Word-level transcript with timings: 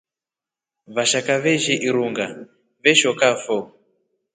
Vashaka 0.95 1.33
veshi 1.43 1.73
irunga 1.87 2.25
veshokafo. 2.83 3.57